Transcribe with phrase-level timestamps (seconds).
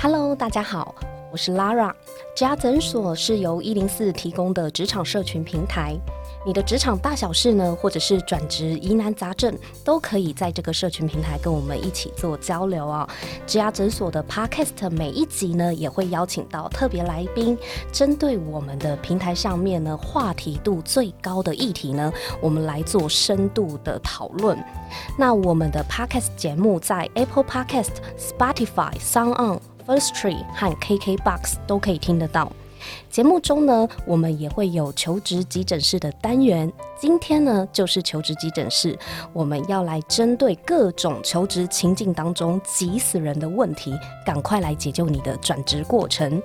[0.00, 0.94] Hello，大家好，
[1.32, 1.92] 我是 Lara。
[2.36, 5.96] 家诊所是由一零四提供的职场社群平台。
[6.46, 9.52] 你的职场大小事呢，或者是转职疑难杂症，
[9.84, 13.06] 都可以在这个社群平台跟我们一起做交流哦。
[13.44, 17.58] 职涯诊所的 Podcast 每一集呢，也会邀请到特别来宾，
[17.90, 24.56] 针对我们的平台上面呢话题度最高的议题呢，我们来做深度的讨论。
[25.18, 32.52] 那我们的 Podcast 节目在 Apple Podcast、Spotify、Sound On、First Tree 和 KKBox 都可以听得到。
[33.10, 36.70] 节目中呢，我们也会有求职急诊室的单元。
[37.00, 38.98] 今天呢，就是求职急诊室，
[39.32, 43.94] 我们要来针对各种求职情境当中急死人的问题，
[44.26, 46.42] 赶快来解救你的转职过程。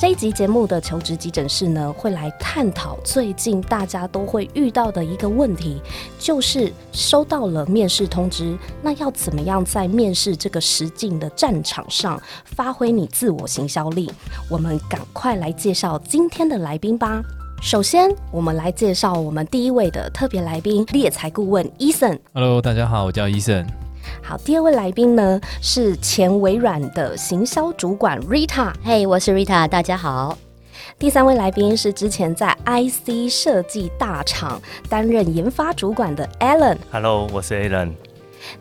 [0.00, 5.80] 这一集节目的求职急诊室呢，会来探讨最近大家都会遇到的一个问题，
[6.18, 14.08] 就是收到了面试通知，那要怎么样在面试这个实境的战场上发挥你自我行销力？
[14.48, 17.22] 我们赶快来介绍今天的来宾吧。
[17.60, 22.18] 首先，我们来介绍我们第一位的特别来宾——猎才顾问伊森。
[22.32, 23.66] Hello，大家好，我叫 eson。
[24.22, 28.72] 好，第二位来宾呢是前微软的行销主管 Rita。
[28.84, 30.38] 嘿，我是 Rita，大家好。
[30.98, 36.76] 第三位来宾是之前在 IC 设计大厂担任研发主管的 Alan。
[36.92, 37.92] Hello，我是 Alan。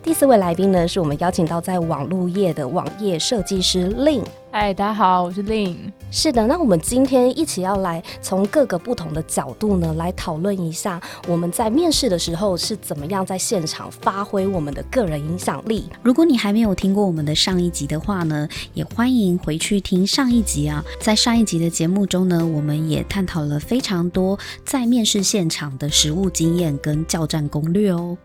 [0.02, 4.23] 第四位来宾呢，是我们邀请到在网络业的网页设计师 Lin。
[4.59, 5.75] 嗨，大家好，我是 Lin。
[6.09, 15.88] 是的，那我们今天一起要来从各个不同的角度呢，来讨论一下我们在面试的时候是怎么样在现场发挥我们的个人影响力。
[16.02, 20.83] 如果你还没有听过我们的上一集的话呢，也欢迎回去听上一集啊。
[20.99, 28.17] 在上一集的节目中呢，我们也探讨了非常多在面试现场的实务经验跟教战攻略哦。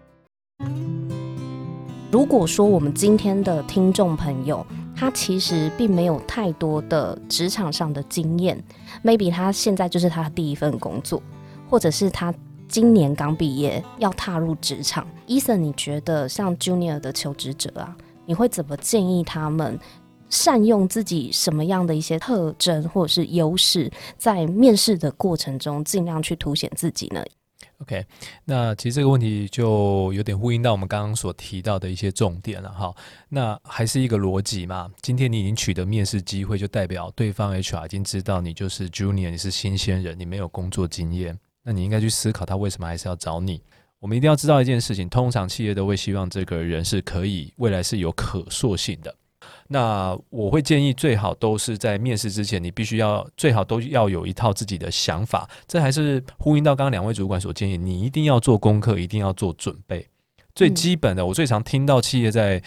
[2.10, 8.62] 如果说我们今天的听众朋友，他其实并没有太多的职场上的经验
[9.02, 11.22] ，maybe 他现在就是他第一份工作，
[11.68, 12.32] 或者是他
[12.68, 15.06] 今年刚毕业要踏入职场。
[15.26, 17.96] 伊森，你觉得像 junior 的求职者啊，
[18.26, 19.78] 你会怎么建议他们
[20.28, 27.22] 善用自己什么样的一些特征或者是优势，在面试的过程中尽量去凸显自己呢
[27.82, 28.04] ？OK，
[28.44, 32.94] 那其实这个问题就有点呼应到我们刚刚所提到的一些重点了哈。
[33.28, 34.90] 那还是一个逻辑嘛。
[35.02, 41.38] 今天你已经取得面试机会，就代表对方 HR 已经知道你就是 Junior，你是新鲜人，你没有工作经验。
[41.64, 43.62] 那你应该去思考他为什么还是要找你。
[43.98, 49.14] 我们一定要知道一件事情，通常企业都会希望这个人是可以未来是有可塑性的。
[49.68, 55.48] 那我会建议，最好都是在面试之前，你必须要最好都要有一套自己的想法。
[55.66, 60.06] 这还是呼应到刚刚两位主管所建议，你一定要做功课，一定要做准备。
[60.54, 62.62] 最基本的，我最常听到企业在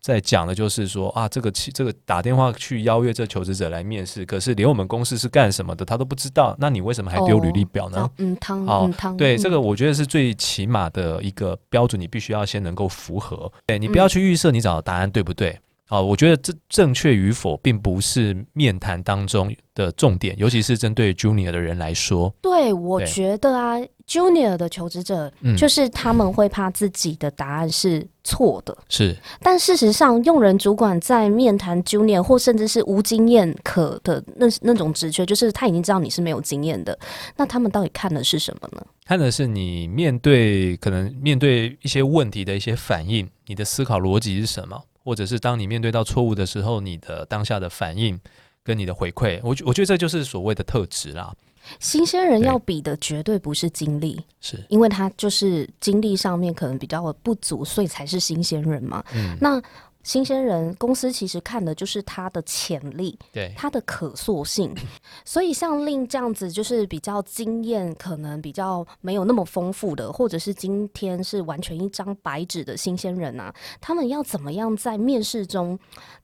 [0.00, 8.10] 在讲的就是说啊，这个企这个打电话去邀约这求职者来面试，可是连我们公司是干什么的他都不知道，那你为什么还丢履历表呢？
[8.16, 13.52] 嗯，汤嗯汤，对这个我觉得是最起码的一个标准，你必须要先能够符合。
[13.66, 15.56] 对你不要去预设你找的答案对不对？
[15.90, 22.32] 啊，我觉得这正确与否并不是面谈当中的重点，尤其是针对 junior 的人来说。
[22.40, 28.78] 对，我觉得啊，junior 的求职者，就是他们会怕自己的答案是错的。
[28.88, 36.96] 是，但事实上，用人主管在面谈 junior 或甚至是无经验可的那那种职缺，就是他已经知道你是没有经验的，
[37.36, 38.86] 那他们到底看的是什么呢？
[39.04, 44.80] 看的是你面对可能面对一些问题的一些反应，你的思考逻辑是什么？
[45.04, 48.18] 或者是当你面对到错误的时候，你的当下的反应
[48.62, 51.34] 跟你的回馈，我我觉得这就是所谓的特质啦。
[51.78, 59.04] 新鲜人要比的绝对不是经历，是因为他就是经历上面可能比较不足，所以才是新鲜人嘛。
[59.14, 59.62] 嗯，那。
[60.02, 64.74] 新鲜人公司其实看的就是他的潜力，对他的可塑性。
[65.24, 75.78] 所以像令这样子，就是比较经验可能比较没有那么丰富的，或者是今天是完全一张白纸的新鲜人啊，他们要怎么样在面试中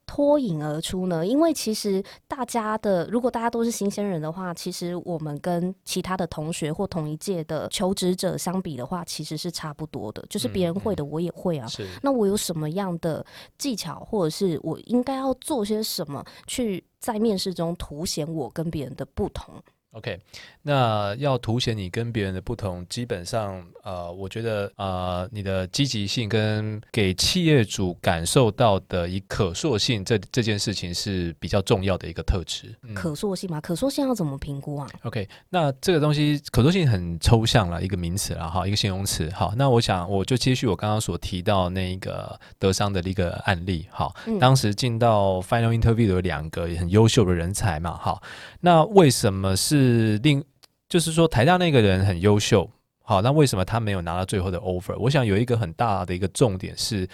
[0.07, 1.23] 脱颖而出呢？
[1.23, 10.25] 因为其实大家的，如果大家都是新鲜人的话，其实我们跟其他的同学或同一届的求职者相比的话，其实是差不多的。
[10.29, 11.67] 就是别人会的，我也会啊。
[12.01, 13.23] 那我有什么样的？
[13.57, 19.53] 技巧，或者是我应该要做些什么，去在面试中凸显我跟别人的不同？
[19.91, 20.19] OK，
[20.61, 32.75] 那要凸显你跟别人的不同，基本上，呃，我觉得，呃，你的积极性跟给企业主感受到的一可塑性，这这件事情是比较重要的一个特质。
[32.93, 39.31] 可塑性嘛，可塑性要怎么评估啊？OK，那这个东西可塑性很抽象了，一个名词了哈，一个形容词。
[39.31, 43.87] 好，那我想我就接续我刚刚所提到那个德商的一个案例。
[43.89, 47.97] 好，当时进到 Final Interview 有两个很优秀的人才嘛。
[47.97, 48.21] 好，
[48.59, 49.76] 那为什么是？
[49.77, 50.43] 是另，
[50.89, 52.67] 就是说台大那个人很优秀，
[53.03, 54.97] 好，那为什么他没有拿到最后的 offer？
[54.97, 57.07] 我想有一个很大的一个重点是，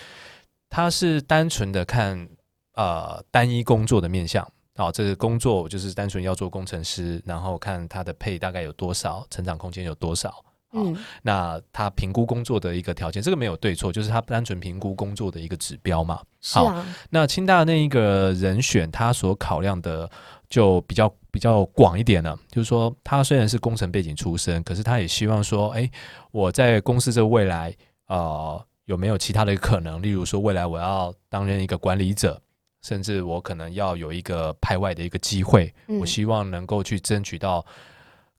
[0.69, 2.27] 他是单纯的看
[2.75, 16.21] 呃单一工作的面向，啊，这个工作就是单纯要做工程师，然后看他的配大概有多少，成长空间有多少，嗯，那他评估工作的一个条件，这个没有对错，就是他单纯评估工作的一个指标嘛。
[16.54, 20.10] 好啊，那清大那一个人选，他所考量的。
[20.50, 25.89] 就比较比较广一点了，就是说，他虽然是工程背景出身，可是他也希望说，哎，
[26.30, 27.75] 我在公司这个未来，
[28.06, 30.00] 呃，有没有其他的可能？
[30.00, 32.39] 例如说，未来我要担任一个管理者，
[32.83, 37.65] 甚至我可能要有一个派外的一个机会，我希望能够去争取到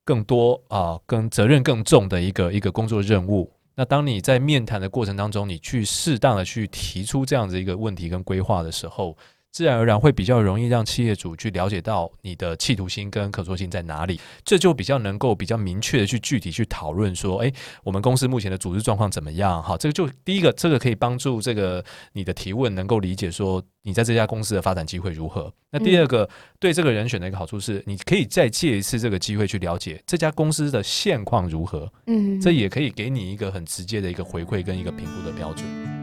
[0.04, 3.52] 更多啊，更责任更重的一个一个工作任务。
[3.74, 9.16] 那当你在面谈的过程当中，你去适当的去提出这样子一个问题跟规划的时候。
[9.54, 17.52] 自然而然会比较容易让企业主去了解到你的企图心跟可塑性在哪里，这就比较能够比较明确的去具体去讨论说，哎，
[17.84, 19.62] 我们公司目前的组织状况怎么样？
[19.62, 21.84] 好，这个就第一个，这个可以帮助这个
[22.14, 25.52] 你的提问能够理解说你在这家公司的发展机会如何。
[25.70, 26.28] 那第二个，
[26.58, 31.88] 对这个人选的一个好处是，你可以再借一次这个机会去了解这家公司的现况如何。
[32.08, 35.93] 嗯，这也可以给你一个很直接的一个回馈跟一个评估的标准。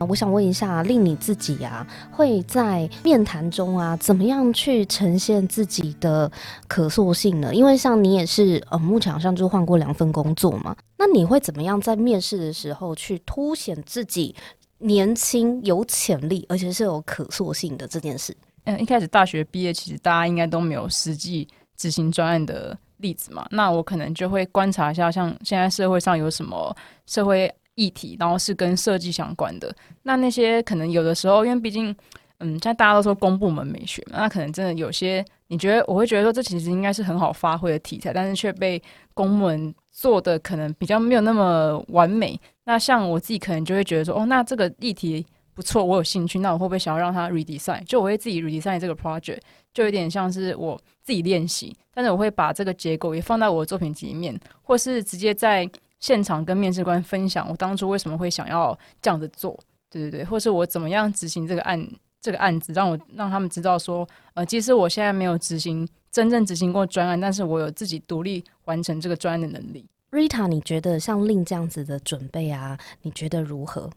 [0.00, 6.30] 我想问一下，令你自己啊，会在面谈中啊，怎么样去呈现自己的
[6.68, 7.54] 可塑性呢？
[7.54, 14.34] 因为像你也是呃，目前好像就换过两份工作嘛，那你会怎么样在面试的时候去凸显自己
[14.78, 18.36] 年轻、有潜力，而且是有可塑性的这件事？
[18.64, 26.76] 嗯，一开始大学毕业，其实大家应该都没有实际执行专案的例子嘛，那我可能就会观察一下，像现在社会上有什么
[27.06, 27.50] 社会。
[27.76, 29.72] 议题，然后是跟设计相关的。
[30.02, 31.94] 那那些可能有的时候，因为毕竟，
[32.38, 38.82] 嗯，现在大家都说公部门美学嘛，那可能真的有些，你觉得我会觉得说，这其实应该是很好发挥的题材，但是却被
[39.14, 42.38] 公部门做的可能比较没有那么完美。
[42.64, 45.24] 那像我自己可能就会觉得说，哦，那这个议题
[45.54, 47.84] 不错，我有兴趣，那我会不会想要让它 redesign？
[47.84, 49.38] 就我会自己 redesign 这个 project，
[49.72, 55.68] 就有点像是我自己练习，但是我会把这个结构也放在我的作品集里面，或是直接在。
[56.06, 59.58] 现场跟面试官分享我当初为什么会想要这样子做，
[59.90, 61.84] 对对对，或是我怎么样执行这个案
[62.20, 69.84] 这个案子，让我让他们知道说，呃，即使我现在没有执行真正执行过专案，但是我有自己独立完成这个专案的能力。
[70.12, 73.90] Rita，你觉得像令这样子的准备啊，你觉得如何？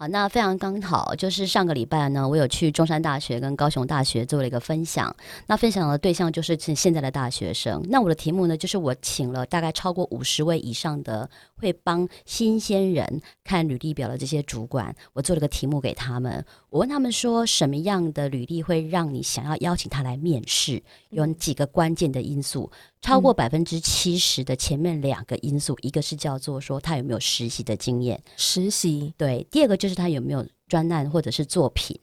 [0.00, 5.12] 好，那非常刚好，就是上个礼拜呢，我有去中山大学跟高雄大学做了一个分享。
[5.48, 7.84] 那分享的对象就是现在的大学生。
[7.88, 16.44] 那我的题目呢，就是我请了大概超过五十位以上的会帮新鲜人看履历表的这些主管，我做了个题目给他们。
[16.70, 20.80] 我问他们说，什么样的履历会让你想要邀请他来面试？
[21.10, 22.70] 有几个关键的因素。
[23.00, 31.98] 超过百分之七十的前面两个因素，一个是叫做说他有没有实习的经验，实习对；第二个就是他有没有专案或者是作品。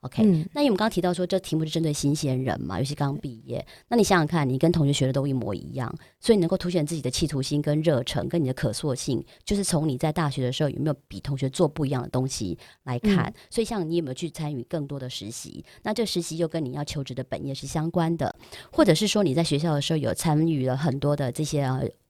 [0.00, 0.20] OK，
[0.52, 3.64] 那因为我们刚刚提到说，这题目是针对新鲜人嘛，尤其刚毕业。
[3.86, 13.32] 那你想想看，你跟同学学的都一模一样，所以能够凸显自己的企图心跟热忱，跟你的可塑性，就是从你在大学的时候有没有比同学做不一样的东西来看。
[13.48, 15.64] 所以，像你有没有去参与更多的实习？
[15.84, 18.34] 那这实习又跟你要求职的本业是相关的，
[18.72, 21.64] 或者是说你在学校的时候有参与了很多的这些。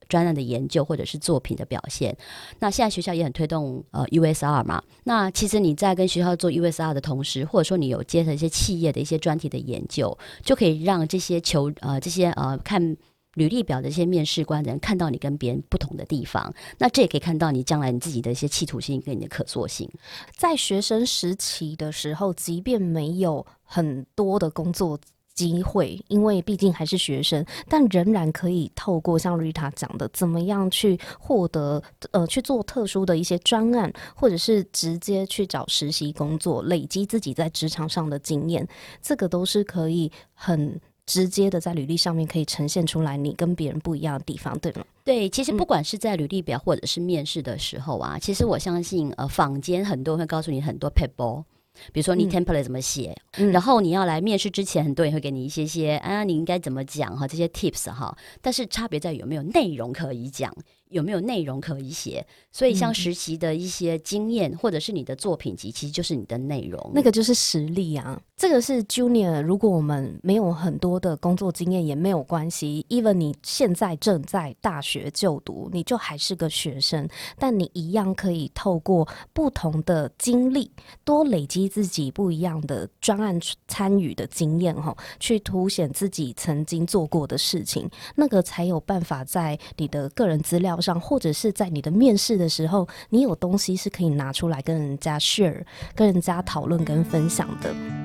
[0.08, 2.16] 专案的研究或者是作品的表现，
[2.58, 4.82] 那现在学校也很推动呃 USR 嘛。
[5.04, 12.96] 那其实你在跟学校做 USR 的同时，或者说你有接了一些企业的一些专题的研究，就可以让这些求呃这些呃看
[13.34, 16.52] 履历表的一些面试官的人看到你跟别人不同的地方。
[16.78, 19.90] 那这也可以看到你将来你自己的一些企图心跟你的可塑性。
[20.36, 24.98] 在学生时期的时候，即便没有很多的工作。
[25.34, 38.66] 机会，因为毕竟还是学生，但仍然可以透过像 Rita 讲的，怎么样去获得呃去做特殊的一些专案，或者是直接去找实习工作，累积自己在职场上的经验，
[39.00, 44.84] 这个都是可以很直接的在履历上面可以呈现出来你跟别人不一样的地方，对吗？
[45.02, 51.42] 对，其实不管是在履历表或者是面试的时候啊，其实我相信呃坊间很多人会告诉你很多 paper。
[51.92, 58.16] 比如说你嗯 template 怎么写，嗯然后你要来面试之前，很多人会给你一些些啊，你应该怎么讲哈，这些 tips 哈。
[58.40, 60.54] 但是差别在于有没有内容可以讲，
[60.90, 62.26] 有没有内容可以写。
[62.50, 66.92] 所以像嗯实习的一些经验，或者是你的作品集，其实就是你的内容。
[66.94, 69.40] 那个就是实力啊，这个是 junior。
[69.40, 77.08] 如果我们没有很多的工作经验也没有关系，even 你现在正在大学就读，你就还是个学生，
[77.38, 80.72] 但你一样可以透过不同的经历，
[81.04, 95.64] 多累积自己不一样的专案参与的经验哈，去凸显自己曾经做过的事情，那个才有办法在你的个人资料上，或者是在你的面试的时候，你有东西是可以拿出来跟人家 share。
[95.94, 98.01] 跟人家讨论跟分享的。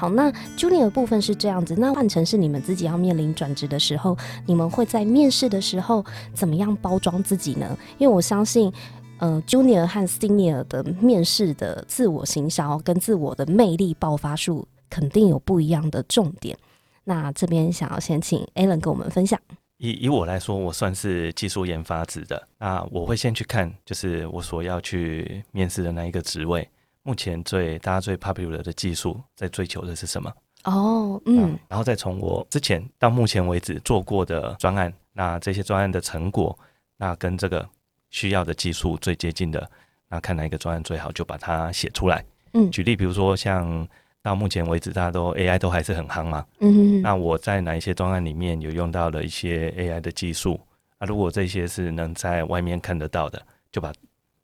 [0.00, 4.16] 好，那 Junior 部分是这样子，那换成是你们自己要面临转职的时候，
[4.46, 6.02] 你们会在面试的时候
[6.32, 7.76] 怎么样包装自己呢？
[7.98, 8.72] 因为我相信。
[9.18, 16.56] 呃，Junior 和 Senior 的面试的自我行销跟自我的魅力爆发术，肯定有不一样的重点。
[17.04, 19.38] 那这边想要先请 Alan 跟我们分享。
[19.76, 22.48] 以以我来说，我算是技术研发职的。
[22.58, 26.66] 那我会先去看，就是我所要去面试的那一个职位，
[27.02, 30.32] 目前最大家最 popular 的技术在追求的是什么？
[30.64, 36.56] 哦，嗯啊，然后再从我之前到目前为止做过的专案，那这些专案的成果，
[36.96, 37.66] 那跟这个
[38.10, 39.70] 需要的技术最接近的，
[40.08, 42.22] 那看哪一个专案最好，就把它写出来。
[42.52, 43.88] 嗯举例，比如说像
[44.20, 50.60] 到目前为止，大家都 AI 都还是很夯嘛，嗯那我在哪一些专案里面有用到了一些 AI 的技术？
[50.98, 53.40] 啊，如果这些是能在外面看得到的，
[53.72, 53.90] 就把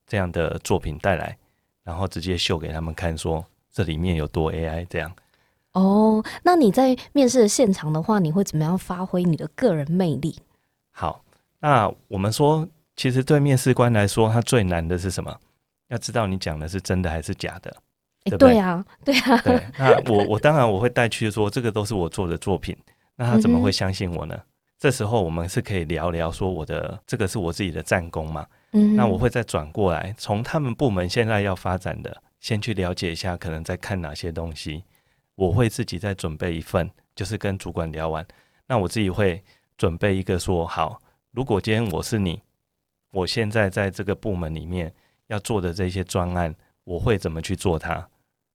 [0.06, 1.36] 这样的作品带来，
[1.86, 5.12] 然后直接秀给他们看，说这里面有多 AI 这样。
[5.70, 10.36] 哦，那你在面试的现场的话，你会怎么样发挥你的个人魅力？
[10.90, 11.22] 好，
[11.60, 12.66] 那我们说，
[12.96, 15.32] 其实对面试官来说，他最难的是什么？
[15.86, 17.70] 要知道你讲的是真的还是假的。
[18.24, 22.76] 诶对不对对啊，对啊，对，那我我当然我会带去说，这个都是我做的作品，
[23.14, 24.36] 那他怎么会相信我呢？
[24.78, 28.44] 这时候我们是可以聊聊说，我的这个是我自己的战功嘛？
[28.76, 34.84] 嗯那我会再转过来，从他们部门现在要发展的，先去了解一下，可能在看哪些东西。
[35.34, 38.26] 我会自己再准备一份，就是跟主管聊完，
[38.66, 39.42] 那我自己会
[39.76, 41.00] 准备一个说，好，
[41.32, 42.42] 如果今天我是你，
[43.10, 44.92] 我现在在这个部门里面
[45.26, 46.54] 要做的这些专案，
[46.84, 48.08] 我会怎么去做它？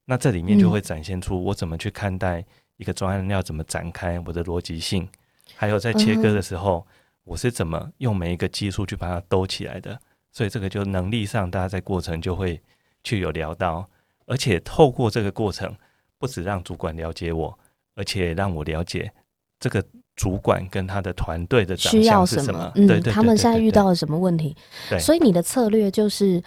[0.06, 2.44] 那这里面就会展现出我怎么去看待
[2.78, 5.08] 一个专案要怎么展开，我的逻辑性，
[5.56, 6.86] 还有在切割的时候，
[7.24, 10.00] 我是怎么用每一个技术去把它兜起来的。
[10.32, 12.62] 所以这个就能力上，大家在过程就会
[13.04, 13.88] 去有聊到，
[14.26, 15.76] 而且透过这个过程，
[16.18, 17.58] 不止让主管了解我，
[17.96, 19.12] 而且让我了解
[19.60, 19.84] 这个
[20.16, 22.72] 主管跟他的团队的长需要是什么？
[22.76, 24.56] 嗯，他们现在遇到了什么问题？
[25.00, 26.42] 所以你的策略就是。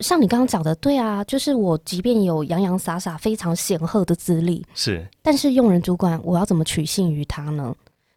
[0.00, 7.74] 像你刚刚讲的，对啊，就是我即便有洋洋洒洒非常显赫的资历，是但是用人主管，我要怎么取信于他呢？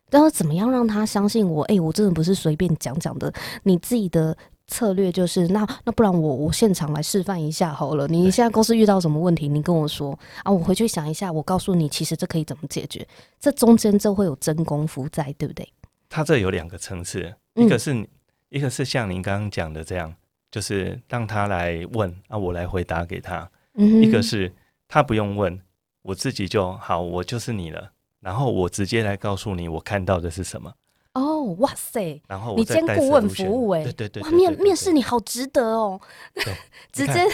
[0.09, 1.63] 然后怎么样让他相信我？
[1.63, 3.33] 哎、我真的不是随便讲讲的。
[3.63, 4.35] 你自己的
[4.69, 8.07] 策略就是，那那不然我我现场来示范一下好了。
[8.07, 13.05] 你现在公司遇到什么问题，你跟我说啊，我回去想一下，我告诉你，其实这可以怎么解决。
[13.39, 15.67] 这中间就会有真功夫在，对不对？
[16.07, 18.07] 它这有两个层次，嗯一个是你
[18.49, 20.13] 一个是像您刚刚讲的这样，
[20.49, 24.51] 就是让他来问啊，我来回答给他；嗯一个是
[24.87, 25.59] 他不用问，
[26.01, 27.91] 我自己就好，我就是你了。
[28.21, 30.73] 然后我直接来告诉你我看到的是什么，
[31.13, 32.21] 哦，哇塞！
[32.27, 35.99] 然后我你兼顾问服务欸哇，对对对哇面面试你好值得哦，
[36.93, 37.27] 直接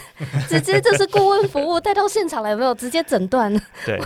[0.47, 3.53] 直接就是顾问服务带到现场来，有没有直接诊断？
[3.85, 3.99] 对，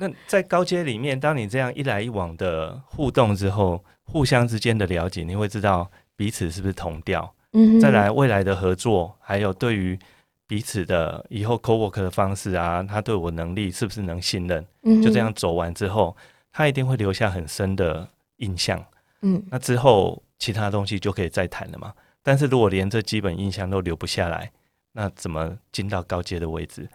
[0.00, 7.34] 那在高阶里面，当你这样一来一往的互动之后，互相之间的了解，你会知道彼此是不是同调。
[7.52, 9.98] 嗯再来未来的合作，还有对于
[10.46, 14.64] 彼此的以后 co work 的方式啊，他对我能力是不是能信任？
[14.84, 16.16] 嗯就这样走完之后，
[16.52, 18.84] 他一定会留下很深的印象。
[19.22, 21.92] 嗯那之后其他东西就可以再谈了嘛。
[22.22, 24.52] 但是如果连这基本印象都留不下来，
[24.92, 26.88] 那怎么进到高阶的位置？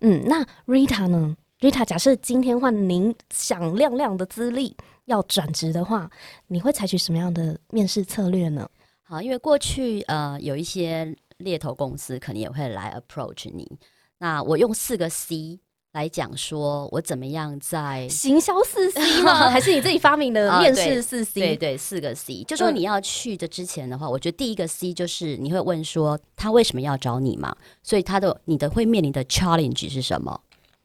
[0.00, 6.10] 嗯，那 Rita 呢？Rita，假设今天换您响亮亮的资历要转职的话，
[6.48, 8.68] 你会采取什么样的面试策略呢？
[9.02, 13.78] 好，因为过去呃有一些猎头公司可能也会来 approach 你，
[14.18, 15.60] 那我用四个 C
[15.94, 19.48] 来讲说，我怎么样在行销四 C 吗？
[19.50, 21.40] 还是你自己发明的啊面试四 C？
[21.40, 30.40] 对对，四个 C，就说嗯你要去的之前的话，我觉得第一个 C 就是你会问说他为什么要找你嘛，所以他的你的会面临的 challenge 是什么？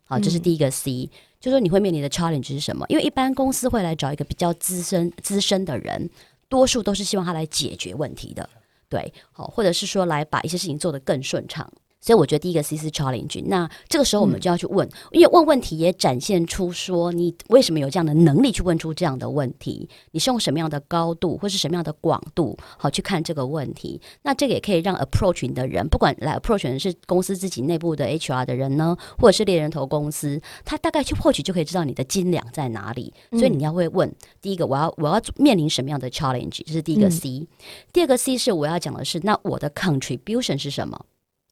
[0.05, 2.85] 好，这是嗯第一个 C，、就说你会面临的 challenge 是什么？
[2.89, 6.09] 因为一般公司会来找一个比较资深资深的人。
[6.47, 8.49] 多数都是希望他来解决问题的，
[8.89, 11.71] 对，好，或者是说来把一些事情做得更顺畅。
[12.01, 13.43] 所以我觉得第一个 C 是 challenge。
[13.45, 24.01] 那这个时候我们就要去问，因为问问题也展现出说你为什么有这样的能力去问出这样的问题，你是用什么样的高度或是什么样的广度好去看这个问题。
[24.23, 33.13] 那这个也可以让 approach 你的人，不管来 approach 的是公司自己内部的 HR 的人呢，或者是猎人头公司，他大概去获取就可以知道你的斤两在哪里。
[33.31, 37.47] 所以你要会问，第一个我要我要面临什么样的 challenge，这是第一个 C。
[37.91, 41.05] 第二个 C 是我要讲的是，那我的 contribution 是什么？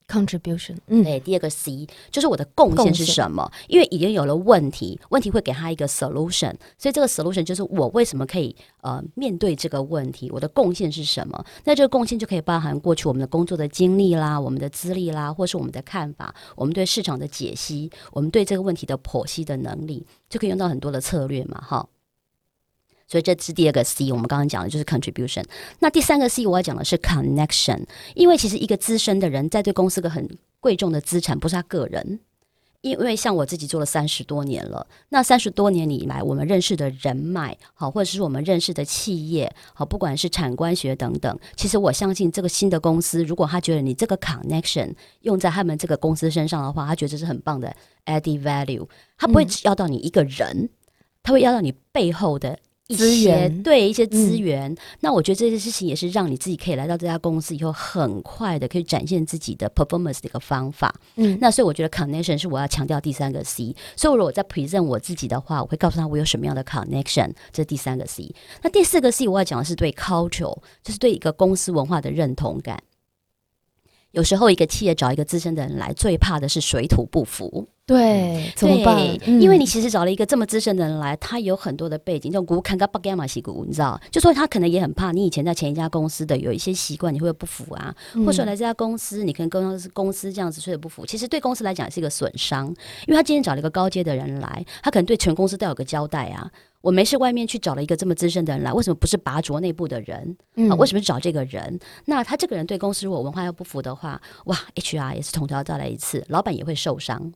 [0.07, 3.49] contribution，嗯，对，第二个 C 就是我的贡献是什么？
[3.67, 11.45] 因为已经有了问题，问题会给他一个 solution，所以这个 solution 就是我为什么可以呃面对这个问题，我的贡献是什么？
[11.65, 21.87] 那这个贡献就可以包含过去我们的工作的经历啦，我们的资历啦，或是我们的看法，我们对市场的解析，我们对这个问题的剖析的能力，就可以用到很多的策略嘛，哈。
[23.07, 25.43] 所以这是第二个 C，我们刚刚讲的就是 contribution。
[25.79, 27.85] 那第三个 C 我要讲的是 connection，
[28.15, 32.19] 因为其实一个资深的人在对公司个很贵重的资产，不是他个人。
[32.81, 48.87] 因为像我自己做了三十多年了，那三十多年以来，我们认识的人脉，好，或者是我们认识的企业，好，不管是产官学等等，其实我相信这个新的公司，如果他觉得你这个 connection 用在他们这个公司身上的话，他觉得这是很棒的 added value，
[49.17, 50.69] 他不会只要到你一个人，
[51.23, 52.59] 他会要到你背后的。
[52.88, 60.94] 一资些源对一些资源，那我觉得这些事情也是让你自己可以来到这家公司以后，很快的可以展现自己的 performance 的一个方法。
[61.15, 63.75] 嗯，那所以我觉得 connection 是我要强调第三个 C。
[63.98, 68.34] 所以如果我在 present 我自己的话，我会告诉他我有什么样的 connection，这是第三个 C。
[68.62, 72.82] 那第四个 C 我要讲的是对 culture，就是对一个公司文化的认同感。
[74.11, 77.67] 有时候一个企业找一个资深的人来，最怕的是水土不服。
[77.85, 78.97] 对，怎么办？
[79.25, 87.95] 嗯因为你其实找了一个这么资深的人来，他有很多的背景，这种股看个巴干嘛西股，你知道，就说他可能也很怕你以前在前一家公司的有一些习惯，你会不服啊？
[88.13, 92.67] 嗯或者说来这家公司，你可能跟公司公司这样子睡得不服，其实对公司来讲是一个损伤，
[93.05, 96.51] 因为他今天找了一个高阶的人来，他可能对全公司都有个交代啊。
[96.88, 100.38] 我没事外面去找了一个这么资深的人来，为什么不是拔擢内部的人？
[100.56, 101.77] 嗯啊，为什么找这个人？
[102.06, 107.34] 那他这个人对公司如果文化又不符的话，哇，HR 也是从头要再来一次，老板也会受伤。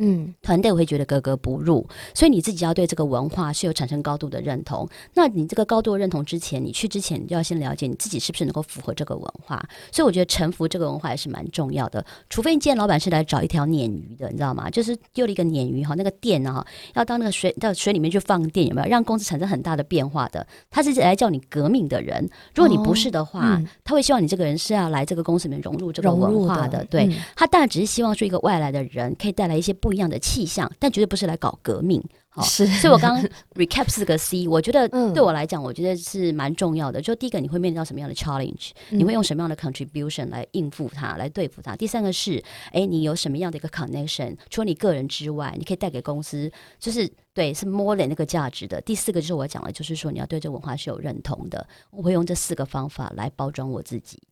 [0.00, 4.88] 嗯团队会觉得格格不入，所以你自己要对这个文化是有产生高度的认同。
[5.14, 9.62] 那你这个高度的认同之前，你去之前你就要先了解你自己是不是能够符合这个文化。
[9.92, 12.04] 所以我觉得臣服这个文化也是蛮重要的。
[12.30, 14.70] 除非你今天老板是来找一条鲶鱼的，你知道吗？
[14.70, 20.46] 就是丢了一个鲶鱼哈，那个电呢哈，要到那个水到水里面去放电，有没有让公司产生很大的变化的？
[20.70, 22.28] 他是来叫你革命的人。
[22.54, 27.06] 如果你不是的话，嗯他会希望你这个人是要来这个公司里面融入这个文化的，对。
[27.06, 32.02] 嗯他当然只是希望说一个外来的人可以带来一些不一样的气象，但绝对不是来搞革命。
[32.32, 37.02] 好、是，所以我刚刚 recap 四个 C， 我觉得嗯对我来讲，我觉得是蛮重要的。
[37.02, 41.74] 就第一个，你会面临到什么样的 challenge？、你会用什么样的 contribution 来应付它，来对付它？
[41.74, 44.36] 第三个是，哎，你有什么样的一个 connection？
[44.48, 46.48] 除了你个人之外，你可以带给公司，
[46.78, 48.80] 就是对，是 more than 那个价值的。
[48.82, 51.66] 第四个就是我讲的，就是说你要对这文化是有认同的。
[51.90, 54.22] 我会用这四个方法来包装我自己。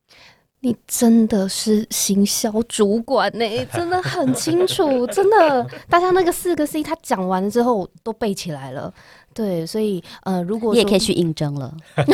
[0.60, 8.92] 你真的是行销主管呢、 真的很清楚，真的，大家那个四个 C 他讲完了之后都背起来了。
[9.32, 11.72] 对，所以呃，如果你也可以去应征了。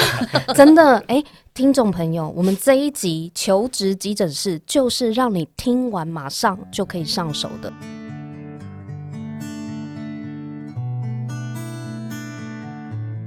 [0.54, 7.72] 真的，哎、听众朋友，我们这一集求职急诊室就是让你听完马上就可以上手的。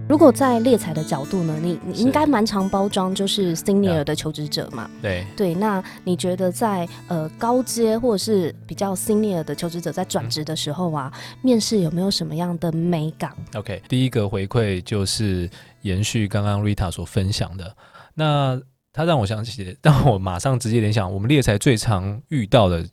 [0.10, 4.90] 如果在猎才的角度呢，你你应该蛮常包装就是 senior 的求职者嘛？
[5.02, 15.50] 对，对，那你觉得在呃高阶或者是比较 senior 的求职者在转职的时候啊，面试有没有什么样的美感？OK，第一个回馈就是
[15.82, 17.76] 延续刚刚 Rita 所分享的，
[18.14, 18.60] 那
[18.94, 22.88] 他让我想起，让我马上直接联想，我们猎才最常遇到的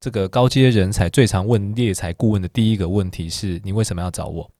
[0.00, 4.50] 这个高阶人才最常问猎才顾问的第一个问题是：你为什么要找我？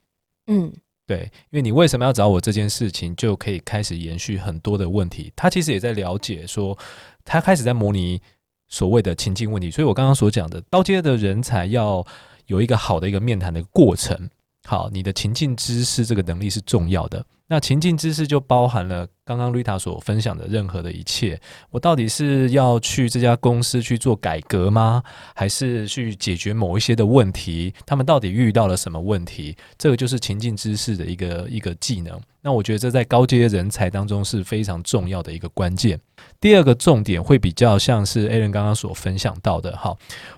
[0.47, 0.71] 嗯，
[1.07, 5.31] 对，因为你为什么要找我这件事情，就可以开始延续很多的问题。
[5.35, 6.77] 他其实也在了解说，
[7.23, 8.19] 他开始在模拟
[8.67, 9.69] 所谓的情境问题。
[9.69, 12.05] 所以我刚刚所讲的，高阶的人才要
[12.47, 14.29] 有一个好的一个面谈的过程。
[14.65, 17.23] 好，你的情境知识这个能力是重要的。
[17.47, 21.39] 那情境知识就包含了刚刚 Rita 所分享的任何的一切。
[21.69, 25.03] 我到底是要去这家公司去做改革吗？
[25.35, 27.71] 还是去解决某一些的问题？
[27.85, 29.55] 他们到底遇到了什么问题？
[29.77, 32.19] 这个就是情境知识的一个一个技能。
[32.41, 35.99] 那我觉得这在高阶人才当中是非常重要的一个关键。
[36.41, 39.95] 第二个重点会比较像是 A 人刚刚所分享到的，哈，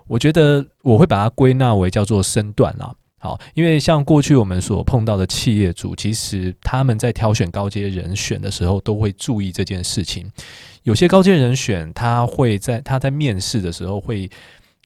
[0.07, 2.93] 我觉得我会把它归纳为叫做身段啦。
[3.19, 10.31] 好，因为像过去我们所碰到的企业主，其实他们在挑选高阶人选的时候，都会注意这件事情。
[10.83, 14.29] 有些高阶人选，他会在他在面试的时候会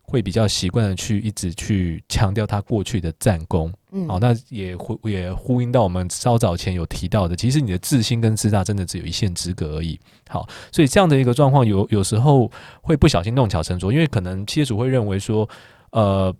[0.04, 3.72] 会比较习惯的去一直去强调他过去的战功。
[3.92, 10.00] 嗯好，那也呼也呼应到我们稍早前有提到的，其实你的自信跟自大真的只有一线之隔而已。
[10.30, 12.50] 好，所以这样的一个状况有有时候
[12.82, 15.48] 会不小心弄巧成拙，因为可能企业主会认为说，
[15.92, 16.34] 呃，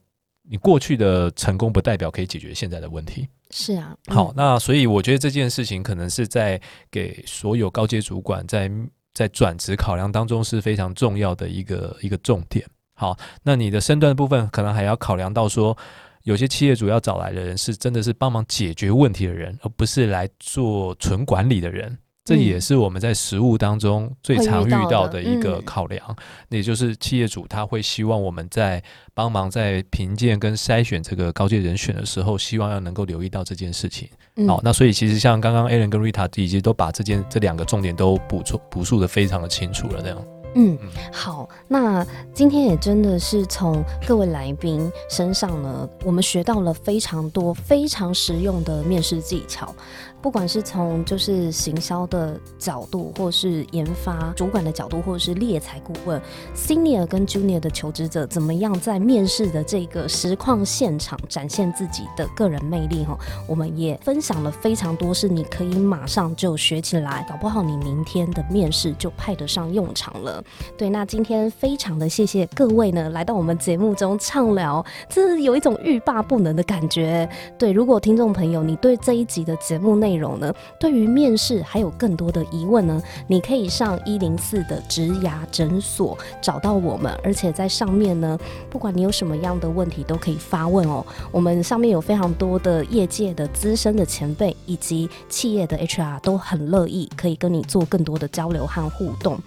[0.44, 3.28] 你过去的成功不代表可以解决现在的问题。
[3.52, 8.72] 是啊，嗯好，那所以我觉得这件事情可能是在给所有高阶主管在
[9.14, 12.66] 在转职考量当中是非常重要的一个一个重点。
[12.94, 15.78] 好，那你的身段的部分可能还要考量到说，
[16.24, 21.98] 有些企业主要找来的人是真的是帮忙解决问题的人，而不是来做纯管理的人。
[22.24, 25.66] 这也是我们在实务当中最常遇到的一个嗯。
[25.66, 26.16] 考量，
[26.50, 28.82] 那也就是企业主他会希望我们在
[29.14, 34.08] 帮忙在评鉴跟筛选这个高阶人选的时候，希望要能够留意到这件事情。
[34.36, 34.48] 嗯。
[34.48, 40.18] 好，那所以其实像刚刚 Alan 跟 Rita 已经都把这件这两个重点都补充补述的非常的清楚了，这样。
[40.54, 49.74] 嗯嗯，好，那今天也真的是从各位来宾身上呢，我们学到了非常多非常实用的面试技巧，
[50.22, 56.22] 不管是从就是行销的角度，或是研发主管的角度，或者是猎才顾问
[56.56, 70.44] ，senior 跟 junior 的求职者怎么样在面试的这个实况现场展现自己的个人魅力哈，我们也分享了非常多是你可以马上就学起来，搞不好你明天的面试就派得上用场了。
[70.78, 77.28] 对，那今天非常的谢谢各位呢，来到我们节目中畅聊，这有一种欲罢不能的感觉。
[77.58, 88.38] 对，如果听众朋友你对这一集的节目内内容呢，对于面试还有更多的疑问呢，你可以上一零四的职涯诊所找到我们，而且在上面呢，
[88.70, 91.06] 不管你有什么样的问题都可以发问哦。
[91.32, 99.40] 我们上面有非常多的业界的资深的前辈以及企业的 HR 都很乐意可以跟你做更多的交流和互动。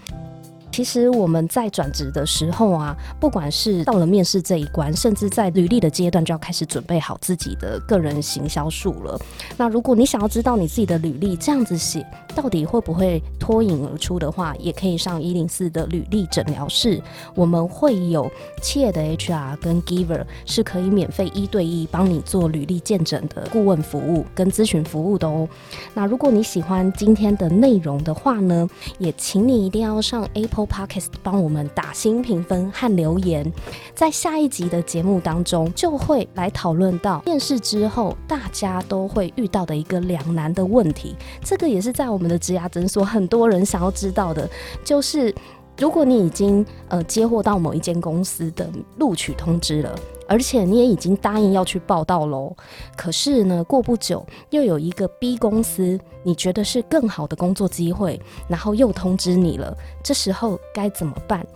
[0.74, 9.16] 其实我们在转职的时候啊，不管是到了面试这一关，甚至在履历的阶段，就要开始准备好自己的个人行销术了。
[9.56, 17.00] 那如果你想要知道你自己的履历这样子写到底会不会脱颖而出的话，也可以上一零四的履历诊疗室，
[17.36, 18.28] 我们会有
[18.60, 25.48] 企业的 HR 跟 Giver 是可以免费一对一帮你做履历见诊的顾问服务跟咨询服务的哦。
[25.94, 33.50] 那如果你喜欢今天的内容的话呢，也请你一定要上 Apple Podcast 帮我们打新评分和留言。
[33.94, 41.14] 在下一集的节目当中，就会来讨论到面试之后大家都会遇到的一个两难的问题。
[41.42, 44.48] 这个也是在我们的职牙诊所很多人想要知道的，
[44.84, 45.34] 就是
[45.78, 49.94] 如果你已经呃接获到某一间公司的录取通知了。
[50.26, 52.56] 而且你也已经答应要去报道喽，
[52.96, 61.46] 可是呢，过不久又有一个 B 公司，你觉得是更好的工作机会，然后又通知你了，这时候该怎么办？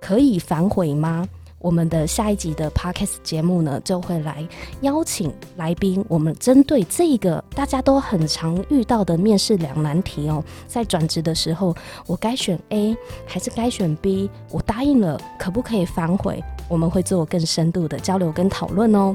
[0.00, 1.26] 可以反悔吗？
[1.62, 4.46] 我们的下一集的 podcast 节目呢，就会来
[4.82, 11.74] 邀请来宾，我们针对这个大家都很常遇到的面试两难题哦，在转职的时候，
[12.06, 14.28] 我该选 A 还是该选 B？
[14.50, 16.42] 我答应了，可不可以反悔？
[16.68, 19.14] 我们会做更深度的交流跟讨论哦。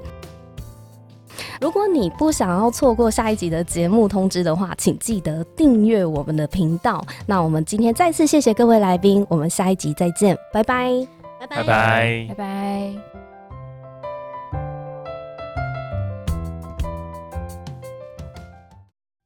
[1.60, 7.04] 如果你不想要错过下一集的节目通知的话，请记得订阅我们的频道。
[7.26, 11.17] 那我们今天再次谢谢各位来宾，我们下一集再见，拜拜。
[11.40, 13.27] 拜拜拜拜。